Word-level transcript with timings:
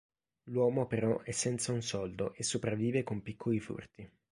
L'uomo 0.45 0.87
però 0.87 1.21
è 1.21 1.29
senza 1.29 1.71
un 1.71 1.83
soldo 1.83 2.33
e 2.33 2.41
sopravvive 2.41 3.03
con 3.03 3.21
piccoli 3.21 3.59
furti. 3.59 4.09